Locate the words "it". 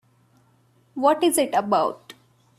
1.37-1.51